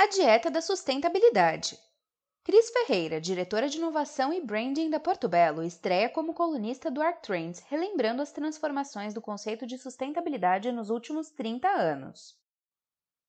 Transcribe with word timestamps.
A 0.00 0.06
dieta 0.06 0.48
da 0.48 0.60
sustentabilidade. 0.60 1.76
Cris 2.44 2.70
Ferreira, 2.70 3.20
diretora 3.20 3.68
de 3.68 3.78
inovação 3.78 4.32
e 4.32 4.40
branding 4.40 4.88
da 4.88 5.00
Porto 5.00 5.28
Belo, 5.28 5.64
estreia 5.64 6.08
como 6.08 6.32
colunista 6.32 6.88
do 6.88 7.02
ArcTrends, 7.02 7.58
relembrando 7.68 8.22
as 8.22 8.30
transformações 8.30 9.12
do 9.12 9.20
conceito 9.20 9.66
de 9.66 9.76
sustentabilidade 9.76 10.70
nos 10.70 10.88
últimos 10.88 11.30
30 11.30 11.66
anos. 11.68 12.38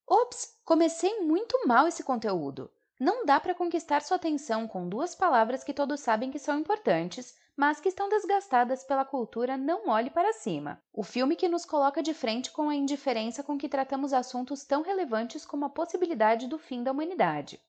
Ops, 0.06 0.60
comecei 0.64 1.22
muito 1.22 1.60
mal 1.66 1.88
esse 1.88 2.04
conteúdo. 2.04 2.72
Não 3.00 3.26
dá 3.26 3.40
para 3.40 3.56
conquistar 3.56 4.04
sua 4.04 4.18
atenção 4.18 4.68
com 4.68 4.88
duas 4.88 5.16
palavras 5.16 5.64
que 5.64 5.74
todos 5.74 6.00
sabem 6.02 6.30
que 6.30 6.38
são 6.38 6.60
importantes, 6.60 7.36
mas 7.60 7.82
que 7.82 7.90
estão 7.90 8.08
desgastadas 8.08 8.86
pela 8.86 9.04
cultura 9.04 9.58
Não 9.58 9.90
Olhe 9.90 10.10
para 10.10 10.32
Cima. 10.32 10.82
O 10.94 11.04
filme 11.04 11.36
que 11.36 11.50
nos 11.50 11.66
coloca 11.66 12.02
de 12.02 12.14
frente 12.14 12.52
com 12.52 12.70
a 12.70 12.74
indiferença 12.74 13.44
com 13.44 13.58
que 13.58 13.68
tratamos 13.68 14.14
assuntos 14.14 14.64
tão 14.64 14.82
relevantes 14.82 15.46
como 15.46 15.66
a 15.66 15.70
possibilidade 15.70 16.48
do 16.48 16.58
fim 16.58 16.82
da 16.84 16.94
humanidade. 16.94 17.62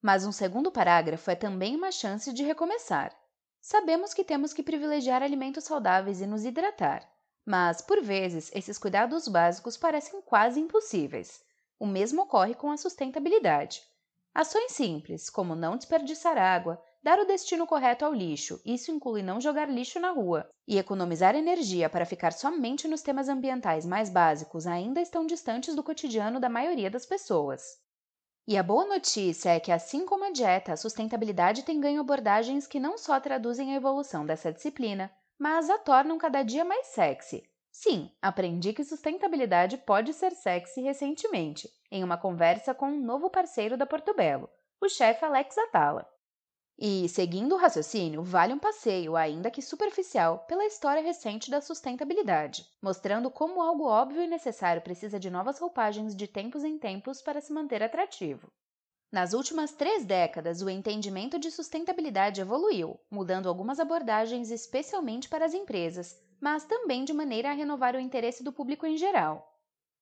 Mas 0.00 0.24
um 0.24 0.32
segundo 0.32 0.72
parágrafo 0.72 1.30
é 1.30 1.34
também 1.34 1.76
uma 1.76 1.92
chance 1.92 2.32
de 2.32 2.42
recomeçar. 2.44 3.14
Sabemos 3.60 4.14
que 4.14 4.24
temos 4.24 4.54
que 4.54 4.62
privilegiar 4.62 5.22
alimentos 5.22 5.64
saudáveis 5.64 6.22
e 6.22 6.26
nos 6.26 6.46
hidratar, 6.46 7.06
mas, 7.44 7.82
por 7.82 8.00
vezes, 8.00 8.50
esses 8.54 8.78
cuidados 8.78 9.28
básicos 9.28 9.76
parecem 9.76 10.22
quase 10.22 10.60
impossíveis. 10.60 11.44
O 11.78 11.86
mesmo 11.86 12.22
ocorre 12.22 12.54
com 12.54 12.70
a 12.70 12.78
sustentabilidade. 12.78 13.82
Ações 14.34 14.72
simples, 14.72 15.28
como 15.28 15.54
não 15.54 15.76
desperdiçar 15.76 16.38
água, 16.38 16.82
dar 17.02 17.18
o 17.18 17.24
destino 17.24 17.66
correto 17.66 18.04
ao 18.04 18.12
lixo, 18.12 18.60
isso 18.64 18.90
inclui 18.90 19.22
não 19.22 19.40
jogar 19.40 19.68
lixo 19.68 20.00
na 20.00 20.10
rua, 20.10 20.48
e 20.66 20.78
economizar 20.78 21.34
energia 21.36 21.88
para 21.88 22.04
ficar 22.04 22.32
somente 22.32 22.88
nos 22.88 23.02
temas 23.02 23.28
ambientais 23.28 23.86
mais 23.86 24.10
básicos 24.10 24.66
ainda 24.66 25.00
estão 25.00 25.26
distantes 25.26 25.74
do 25.74 25.82
cotidiano 25.82 26.40
da 26.40 26.48
maioria 26.48 26.90
das 26.90 27.06
pessoas. 27.06 27.62
E 28.48 28.56
a 28.56 28.62
boa 28.62 28.86
notícia 28.86 29.50
é 29.50 29.60
que, 29.60 29.72
assim 29.72 30.06
como 30.06 30.24
a 30.24 30.30
dieta, 30.30 30.72
a 30.72 30.76
sustentabilidade 30.76 31.64
tem 31.64 31.80
ganho 31.80 32.00
abordagens 32.00 32.66
que 32.66 32.78
não 32.78 32.96
só 32.96 33.18
traduzem 33.18 33.72
a 33.72 33.76
evolução 33.76 34.24
dessa 34.24 34.52
disciplina, 34.52 35.10
mas 35.38 35.68
a 35.68 35.78
tornam 35.78 36.16
cada 36.16 36.42
dia 36.42 36.64
mais 36.64 36.86
sexy. 36.86 37.42
Sim, 37.72 38.10
aprendi 38.22 38.72
que 38.72 38.84
sustentabilidade 38.84 39.76
pode 39.78 40.14
ser 40.14 40.30
sexy 40.30 40.80
recentemente, 40.80 41.68
em 41.90 42.02
uma 42.02 42.16
conversa 42.16 42.72
com 42.72 42.86
um 42.86 43.00
novo 43.00 43.28
parceiro 43.28 43.76
da 43.76 43.84
Porto 43.84 44.14
Belo, 44.14 44.48
o 44.80 44.88
chefe 44.88 45.24
Alex 45.24 45.58
Atala. 45.58 46.08
E, 46.78 47.08
seguindo 47.08 47.54
o 47.54 47.58
raciocínio, 47.58 48.22
vale 48.22 48.52
um 48.52 48.58
passeio, 48.58 49.16
ainda 49.16 49.50
que 49.50 49.62
superficial, 49.62 50.40
pela 50.40 50.66
história 50.66 51.02
recente 51.02 51.50
da 51.50 51.62
sustentabilidade, 51.62 52.66
mostrando 52.82 53.30
como 53.30 53.62
algo 53.62 53.84
óbvio 53.84 54.22
e 54.22 54.26
necessário 54.26 54.82
precisa 54.82 55.18
de 55.18 55.30
novas 55.30 55.58
roupagens 55.58 56.14
de 56.14 56.26
tempos 56.26 56.64
em 56.64 56.78
tempos 56.78 57.22
para 57.22 57.40
se 57.40 57.50
manter 57.50 57.82
atrativo. 57.82 58.52
Nas 59.10 59.32
últimas 59.32 59.72
três 59.72 60.04
décadas, 60.04 60.60
o 60.60 60.68
entendimento 60.68 61.38
de 61.38 61.50
sustentabilidade 61.50 62.42
evoluiu, 62.42 63.00
mudando 63.10 63.48
algumas 63.48 63.80
abordagens 63.80 64.50
especialmente 64.50 65.30
para 65.30 65.46
as 65.46 65.54
empresas, 65.54 66.20
mas 66.38 66.64
também 66.64 67.04
de 67.04 67.14
maneira 67.14 67.50
a 67.50 67.54
renovar 67.54 67.96
o 67.96 68.00
interesse 68.00 68.44
do 68.44 68.52
público 68.52 68.84
em 68.84 68.98
geral. 68.98 69.55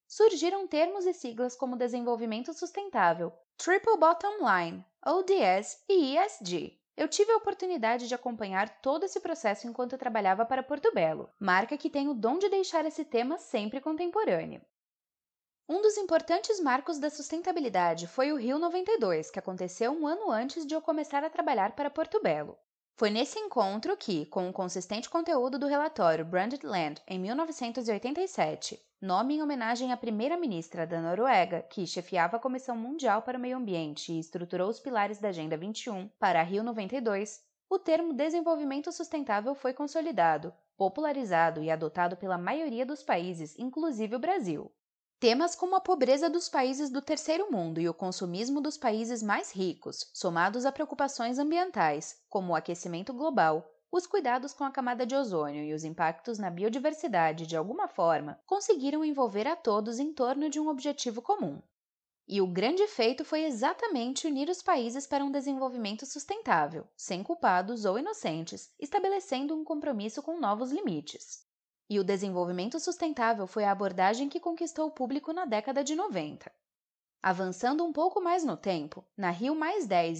Surgiram 0.06 0.66
termos 0.66 1.06
e 1.06 1.12
siglas 1.12 1.56
como 1.56 1.76
desenvolvimento 1.76 2.52
sustentável, 2.52 3.32
Triple 3.56 3.96
Bottom 3.96 4.36
Line, 4.38 4.84
ODS 5.04 5.82
e 5.88 6.16
ESG. 6.16 6.78
Eu 6.96 7.08
tive 7.08 7.32
a 7.32 7.36
oportunidade 7.36 8.06
de 8.06 8.14
acompanhar 8.14 8.80
todo 8.80 9.04
esse 9.04 9.18
processo 9.18 9.66
enquanto 9.66 9.98
trabalhava 9.98 10.46
para 10.46 10.62
Porto 10.62 10.92
Belo, 10.94 11.28
marca 11.40 11.76
que 11.76 11.90
tem 11.90 12.08
o 12.08 12.14
dom 12.14 12.38
de 12.38 12.48
deixar 12.48 12.86
esse 12.86 13.04
tema 13.04 13.38
sempre 13.38 13.80
contemporâneo. 13.80 14.60
Um 15.68 15.80
dos 15.80 15.96
importantes 15.96 16.60
marcos 16.60 16.98
da 16.98 17.08
sustentabilidade 17.08 18.06
foi 18.06 18.30
o 18.30 18.36
Rio 18.36 18.58
92, 18.58 19.30
que 19.30 19.38
aconteceu 19.38 19.90
um 19.92 20.06
ano 20.06 20.30
antes 20.30 20.66
de 20.66 20.74
eu 20.74 20.82
começar 20.82 21.24
a 21.24 21.30
trabalhar 21.30 21.74
para 21.74 21.90
Porto 21.90 22.20
Belo. 22.22 22.56
Foi 22.96 23.10
nesse 23.10 23.38
encontro 23.40 23.96
que, 23.96 24.26
com 24.26 24.48
o 24.48 24.52
consistente 24.52 25.10
conteúdo 25.10 25.58
do 25.58 25.66
relatório 25.66 26.24
Branded 26.24 26.64
Land 26.64 27.02
em 27.08 27.18
1987, 27.18 28.80
nome 29.04 29.34
em 29.34 29.42
homenagem 29.42 29.92
à 29.92 29.98
primeira-ministra 29.98 30.86
da 30.86 30.98
Noruega, 30.98 31.60
que 31.60 31.86
chefiava 31.86 32.38
a 32.38 32.40
Comissão 32.40 32.74
Mundial 32.74 33.20
para 33.20 33.36
o 33.36 33.40
Meio 33.40 33.58
Ambiente 33.58 34.10
e 34.10 34.18
estruturou 34.18 34.70
os 34.70 34.80
pilares 34.80 35.18
da 35.18 35.28
Agenda 35.28 35.58
21 35.58 36.08
para 36.18 36.42
Rio 36.42 36.64
92, 36.64 37.42
o 37.68 37.78
termo 37.78 38.14
desenvolvimento 38.14 38.90
sustentável 38.90 39.54
foi 39.54 39.74
consolidado, 39.74 40.54
popularizado 40.74 41.62
e 41.62 41.70
adotado 41.70 42.16
pela 42.16 42.38
maioria 42.38 42.86
dos 42.86 43.02
países, 43.02 43.54
inclusive 43.58 44.16
o 44.16 44.18
Brasil. 44.18 44.72
Temas 45.20 45.54
como 45.54 45.76
a 45.76 45.80
pobreza 45.80 46.30
dos 46.30 46.48
países 46.48 46.88
do 46.88 47.02
terceiro 47.02 47.52
mundo 47.52 47.82
e 47.82 47.88
o 47.88 47.94
consumismo 47.94 48.58
dos 48.58 48.78
países 48.78 49.22
mais 49.22 49.52
ricos, 49.52 50.10
somados 50.14 50.64
a 50.64 50.72
preocupações 50.72 51.38
ambientais, 51.38 52.22
como 52.30 52.52
o 52.52 52.56
aquecimento 52.56 53.12
global, 53.12 53.70
os 53.96 54.08
cuidados 54.08 54.52
com 54.52 54.64
a 54.64 54.72
camada 54.72 55.06
de 55.06 55.14
ozônio 55.14 55.62
e 55.62 55.72
os 55.72 55.84
impactos 55.84 56.36
na 56.36 56.50
biodiversidade 56.50 57.46
de 57.46 57.56
alguma 57.56 57.86
forma 57.86 58.40
conseguiram 58.44 59.04
envolver 59.04 59.46
a 59.46 59.54
todos 59.54 60.00
em 60.00 60.12
torno 60.12 60.50
de 60.50 60.58
um 60.58 60.66
objetivo 60.66 61.22
comum. 61.22 61.62
E 62.26 62.40
o 62.40 62.46
grande 62.48 62.84
feito 62.88 63.24
foi 63.24 63.44
exatamente 63.44 64.26
unir 64.26 64.48
os 64.48 64.60
países 64.60 65.06
para 65.06 65.24
um 65.24 65.30
desenvolvimento 65.30 66.04
sustentável, 66.06 66.88
sem 66.96 67.22
culpados 67.22 67.84
ou 67.84 67.96
inocentes, 67.96 68.74
estabelecendo 68.80 69.54
um 69.54 69.62
compromisso 69.62 70.20
com 70.24 70.40
novos 70.40 70.72
limites. 70.72 71.46
E 71.88 72.00
o 72.00 72.04
desenvolvimento 72.04 72.80
sustentável 72.80 73.46
foi 73.46 73.62
a 73.62 73.70
abordagem 73.70 74.28
que 74.28 74.40
conquistou 74.40 74.88
o 74.88 74.90
público 74.90 75.32
na 75.32 75.44
década 75.44 75.84
de 75.84 75.94
90. 75.94 76.50
Avançando 77.26 77.82
um 77.82 77.90
pouco 77.90 78.20
mais 78.20 78.44
no 78.44 78.54
tempo, 78.54 79.02
na 79.16 79.30
Rio 79.30 79.54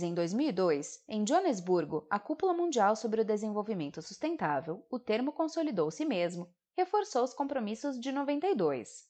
em 0.03 0.15
2002, 0.15 1.05
em 1.07 1.27
Joanesburgo, 1.27 2.07
a 2.09 2.19
Cúpula 2.19 2.55
Mundial 2.55 2.97
sobre 2.97 3.21
o 3.21 3.25
Desenvolvimento 3.27 4.01
Sustentável, 4.01 4.83
o 4.91 4.99
termo 4.99 5.31
consolidou-se 5.31 6.03
mesmo, 6.03 6.49
reforçou 6.75 7.23
os 7.23 7.35
compromissos 7.35 8.01
de 8.01 8.11
92. 8.11 9.07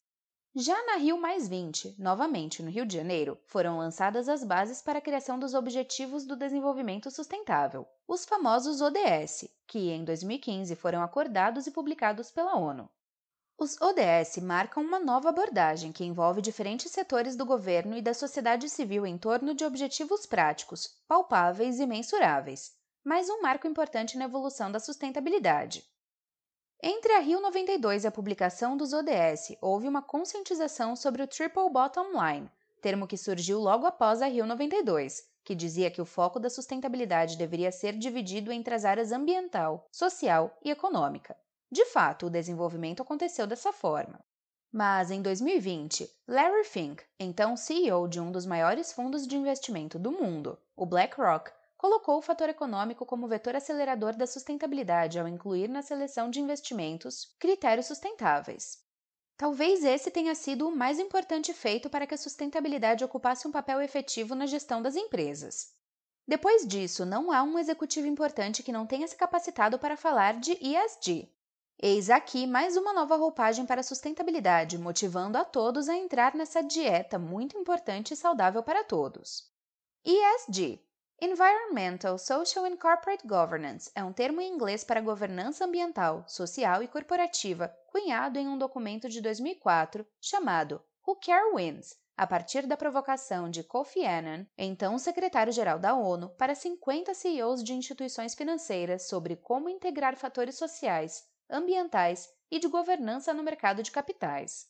Já 0.57 0.75
na 0.87 0.97
Rio 0.97 1.21
20, 1.49 1.95
novamente 1.97 2.65
no 2.65 2.69
Rio 2.69 2.85
de 2.85 2.97
Janeiro, 2.97 3.39
foram 3.47 3.79
lançadas 3.79 4.29
as 4.29 4.43
bases 4.43 4.83
para 4.83 4.99
a 4.99 5.01
criação 5.01 5.39
dos 5.39 5.55
Objetivos 5.55 6.27
do 6.27 6.35
Desenvolvimento 6.35 7.13
Sustentável, 7.13 7.87
os 8.09 8.25
famosos 8.25 8.81
ODS, 8.81 9.49
que 9.69 9.91
em 9.93 10.05
2015 10.05 10.75
foram 10.75 11.01
acordados 11.01 11.69
e 11.69 11.71
publicados 11.71 12.33
pela 12.33 12.57
ONU. 12.57 12.91
Os 13.65 13.81
ODS 13.81 14.43
marcam 14.43 14.83
uma 14.83 14.99
nova 14.99 15.31
abordagem 15.31 15.91
que 15.91 16.05
envolve 16.05 16.43
diferentes 16.43 16.93
setores 16.93 17.35
do 17.35 17.47
governo 17.47 17.97
e 17.97 18.03
da 18.03 18.13
sociedade 18.13 18.69
civil 18.69 19.07
em 19.07 19.17
torno 19.17 19.55
de 19.55 19.65
objetivos 19.65 20.27
práticos, 20.27 20.99
palpáveis 21.09 21.81
e 21.81 21.87
mensuráveis, 21.87 22.75
mais 23.03 23.31
um 23.31 23.41
marco 23.41 23.67
importante 23.67 24.19
na 24.19 24.27
evolução 24.27 24.71
da 24.71 24.79
sustentabilidade. 24.79 25.83
Entre 26.83 27.11
a 27.15 27.21
Rio 27.21 27.41
92 27.41 28.05
e 28.05 28.07
a 28.07 28.13
publicação 28.13 28.77
dos 28.77 28.93
ODS, 28.93 29.57
houve 29.63 29.89
uma 29.89 30.03
conscientização 30.03 30.95
sobre 30.95 31.23
o 31.23 31.27
Triple 31.27 31.71
Bottom 31.71 32.11
Line, 32.23 32.51
termo 32.83 33.07
que 33.07 33.17
surgiu 33.17 33.59
logo 33.61 33.87
após 33.87 34.21
a 34.21 34.27
Rio 34.27 34.45
92, 34.45 35.27
que 35.43 35.55
dizia 35.55 35.91
que 35.91 36.03
o 36.03 36.05
foco 36.05 36.39
da 36.39 36.51
sustentabilidade 36.51 37.39
deveria 37.39 37.73
ser 37.73 37.95
dividido 37.95 38.53
entre 38.53 38.75
as 38.75 38.85
áreas 38.85 39.11
ambiental, 39.11 39.89
social 39.91 40.55
e 40.63 40.71
econômica. 40.71 41.35
De 41.71 41.85
fato, 41.87 42.27
o 42.27 42.31
desenvolvimento 42.31 43.03
aconteceu 43.03 43.47
dessa 43.47 43.73
forma. 43.73 44.19
Mas 44.73 45.11
em 45.11 45.23
2020, 45.23 46.11
Larry 46.27 46.65
Fink, 46.65 47.05
então 47.19 47.57
CEO 47.57 48.09
de 48.09 48.21
um 48.21 48.33
dos 48.33 48.45
maiores 48.45 48.93
fundos 48.93 49.27
de 49.27 49.37
investimento 49.37 49.99
do 49.99 50.11
mundo, 50.11 50.59
o 50.77 50.85
BlackRock, 50.85 51.53
colocou 51.77 52.19
o 52.19 52.23
fator 52.23 52.49
econômico 52.49 53.05
como 53.05 53.29
vetor 53.29 53.55
acelerador 53.55 54.17
da 54.17 54.27
sustentabilidade 54.27 55.19
ao 55.19 55.29
incluir 55.29 55.69
na 55.69 55.83
seleção 55.83 56.31
de 56.31 56.41
investimentos 56.41 57.37
critérios 57.39 57.87
sustentáveis. 57.87 58.83
Talvez 59.37 59.85
esse 59.85 60.11
tenha 60.11 60.35
sido 60.35 60.69
o 60.69 60.75
mais 60.75 60.99
importante 60.99 61.53
feito 61.53 61.91
para 61.91 62.07
que 62.07 62.15
a 62.15 62.19
sustentabilidade 62.19 63.05
ocupasse 63.05 63.47
um 63.47 63.53
papel 63.53 63.81
efetivo 63.81 64.35
na 64.35 64.47
gestão 64.47 64.81
das 64.81 64.97
empresas. 64.97 65.73
Depois 66.27 66.67
disso, 66.67 67.05
não 67.05 67.31
há 67.31 67.43
um 67.43 67.59
executivo 67.59 68.07
importante 68.07 68.63
que 68.63 68.73
não 68.73 68.87
tenha 68.87 69.07
se 69.07 69.17
capacitado 69.17 69.79
para 69.79 69.97
falar 69.97 70.41
de 70.41 70.53
ESG, 70.53 71.31
Eis 71.87 72.09
aqui 72.09 72.47
mais 72.47 72.79
uma 72.79 72.95
nova 72.95 73.15
roupagem 73.15 73.67
para 73.67 73.83
a 73.83 73.85
sustentabilidade, 73.85 74.79
motivando 74.79 75.37
a 75.37 75.45
todos 75.45 75.87
a 75.87 75.95
entrar 75.95 76.35
nessa 76.35 76.63
dieta 76.63 77.19
muito 77.19 77.59
importante 77.59 78.15
e 78.15 78.17
saudável 78.17 78.63
para 78.63 78.83
todos. 78.83 79.53
ESG 80.03 80.83
Environmental, 81.21 82.17
Social 82.17 82.65
and 82.65 82.79
Corporate 82.79 83.27
Governance 83.27 83.91
é 83.95 84.03
um 84.03 84.15
termo 84.15 84.41
em 84.41 84.51
inglês 84.51 84.83
para 84.83 85.03
governança 85.03 85.67
ambiental, 85.67 86.25
social 86.27 86.83
e 86.83 86.89
corporativa, 86.89 87.69
cunhado 87.89 88.39
em 88.39 88.49
um 88.49 88.57
documento 88.57 89.07
de 89.07 89.21
2004 89.21 90.07
chamado 90.19 90.83
Who 91.07 91.17
Care 91.17 91.55
Wins, 91.55 91.99
a 92.17 92.27
partir 92.27 92.67
da 92.67 92.79
provocação 92.79 93.51
de 93.51 93.63
Kofi 93.63 94.07
Annan, 94.07 94.47
então 94.57 94.97
secretário-geral 94.97 95.79
da 95.79 95.95
ONU, 95.95 96.31
para 96.31 96.55
50 96.55 97.13
CEOs 97.13 97.63
de 97.63 97.75
instituições 97.75 98.35
financeiras 98.35 99.07
sobre 99.07 99.37
como 99.37 99.69
integrar 99.69 100.17
fatores 100.17 100.57
sociais, 100.57 101.34
ambientais 101.55 102.29
e 102.51 102.59
de 102.59 102.69
governança 102.69 103.33
no 103.33 103.43
mercado 103.43 103.83
de 103.83 103.91
capitais. 103.91 104.67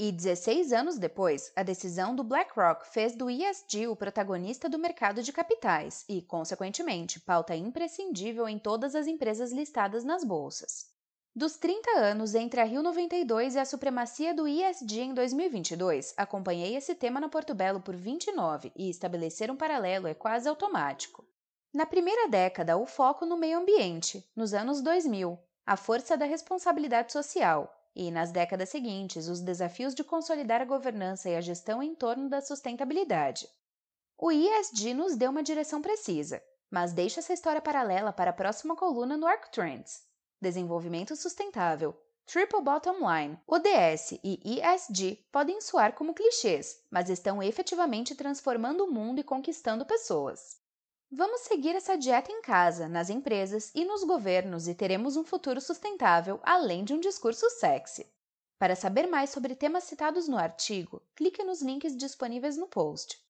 E 0.00 0.12
16 0.12 0.72
anos 0.72 0.96
depois, 0.96 1.50
a 1.56 1.64
decisão 1.64 2.14
do 2.14 2.22
BlackRock 2.22 2.86
fez 2.86 3.16
do 3.16 3.28
ESG 3.28 3.88
o 3.88 3.96
protagonista 3.96 4.68
do 4.68 4.78
mercado 4.78 5.24
de 5.24 5.32
capitais 5.32 6.04
e, 6.08 6.22
consequentemente, 6.22 7.18
pauta 7.18 7.56
imprescindível 7.56 8.48
em 8.48 8.60
todas 8.60 8.94
as 8.94 9.08
empresas 9.08 9.50
listadas 9.50 10.04
nas 10.04 10.22
bolsas. 10.22 10.86
Dos 11.34 11.56
30 11.56 11.90
anos 11.98 12.36
entre 12.36 12.60
a 12.60 12.64
Rio 12.64 12.82
92 12.82 13.56
e 13.56 13.58
a 13.58 13.64
supremacia 13.64 14.32
do 14.32 14.46
ESG 14.46 15.00
em 15.00 15.14
2022, 15.14 16.14
acompanhei 16.16 16.76
esse 16.76 16.94
tema 16.94 17.18
na 17.18 17.28
Porto 17.28 17.54
Belo 17.54 17.80
por 17.80 17.96
29 17.96 18.72
e 18.76 18.88
estabelecer 18.88 19.50
um 19.50 19.56
paralelo 19.56 20.06
é 20.06 20.14
quase 20.14 20.48
automático. 20.48 21.26
Na 21.74 21.84
primeira 21.84 22.28
década, 22.28 22.76
o 22.76 22.86
foco 22.86 23.26
no 23.26 23.36
meio 23.36 23.58
ambiente, 23.58 24.24
nos 24.34 24.54
anos 24.54 24.80
2000, 24.80 25.38
a 25.68 25.76
força 25.76 26.16
da 26.16 26.24
responsabilidade 26.24 27.12
social, 27.12 27.70
e, 27.94 28.10
nas 28.10 28.32
décadas 28.32 28.70
seguintes, 28.70 29.28
os 29.28 29.38
desafios 29.38 29.94
de 29.94 30.02
consolidar 30.02 30.62
a 30.62 30.64
governança 30.64 31.28
e 31.28 31.36
a 31.36 31.42
gestão 31.42 31.82
em 31.82 31.94
torno 31.94 32.26
da 32.26 32.40
sustentabilidade. 32.40 33.46
O 34.16 34.32
ISD 34.32 34.94
nos 34.94 35.14
deu 35.14 35.30
uma 35.30 35.42
direção 35.42 35.82
precisa, 35.82 36.42
mas 36.70 36.94
deixa 36.94 37.20
essa 37.20 37.34
história 37.34 37.60
paralela 37.60 38.14
para 38.14 38.30
a 38.30 38.32
próxima 38.32 38.74
coluna 38.74 39.14
no 39.14 39.26
Arc 39.26 39.50
Trends. 39.52 40.04
Desenvolvimento 40.40 41.14
sustentável, 41.14 41.94
Triple 42.24 42.62
Bottom 42.62 43.00
Line, 43.00 43.38
ODS 43.46 44.12
e 44.24 44.62
ESG 44.62 45.16
podem 45.30 45.60
soar 45.60 45.92
como 45.92 46.14
clichês, 46.14 46.82
mas 46.90 47.10
estão 47.10 47.42
efetivamente 47.42 48.14
transformando 48.14 48.86
o 48.86 48.90
mundo 48.90 49.18
e 49.18 49.22
conquistando 49.22 49.84
pessoas. 49.84 50.56
Vamos 51.10 51.40
seguir 51.42 51.74
essa 51.74 51.96
dieta 51.96 52.30
em 52.30 52.42
casa, 52.42 52.86
nas 52.86 53.08
empresas 53.08 53.70
e 53.74 53.82
nos 53.82 54.04
governos 54.04 54.68
e 54.68 54.74
teremos 54.74 55.16
um 55.16 55.24
futuro 55.24 55.58
sustentável, 55.58 56.38
além 56.42 56.84
de 56.84 56.92
um 56.92 57.00
discurso 57.00 57.48
sexy. 57.48 58.06
Para 58.58 58.76
saber 58.76 59.06
mais 59.06 59.30
sobre 59.30 59.54
temas 59.54 59.84
citados 59.84 60.28
no 60.28 60.36
artigo, 60.36 61.02
clique 61.16 61.42
nos 61.42 61.62
links 61.62 61.96
disponíveis 61.96 62.58
no 62.58 62.66
post. 62.68 63.18